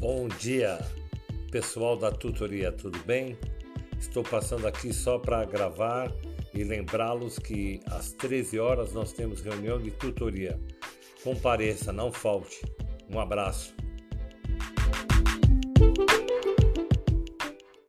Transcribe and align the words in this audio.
Bom 0.00 0.28
dia, 0.28 0.78
pessoal 1.50 1.96
da 1.96 2.12
tutoria, 2.12 2.70
tudo 2.70 3.00
bem? 3.00 3.36
Estou 3.98 4.22
passando 4.22 4.64
aqui 4.64 4.92
só 4.92 5.18
para 5.18 5.44
gravar 5.44 6.14
e 6.54 6.62
lembrá-los 6.62 7.36
que 7.36 7.80
às 7.86 8.12
13 8.12 8.60
horas 8.60 8.92
nós 8.92 9.12
temos 9.12 9.40
reunião 9.40 9.76
de 9.76 9.90
tutoria. 9.90 10.56
Compareça, 11.24 11.92
não 11.92 12.12
falte. 12.12 12.64
Um 13.10 13.18
abraço. 13.18 13.74